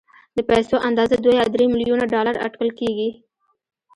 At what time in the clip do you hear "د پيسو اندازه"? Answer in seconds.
0.37-1.15